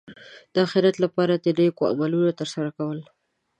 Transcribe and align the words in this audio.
د 0.53 0.55
اخرت 0.65 0.95
لپاره 1.03 1.33
د 1.37 1.45
نېکو 1.57 1.83
عملونو 1.91 2.31
ترسره 2.39 2.69
کول. 2.77 2.99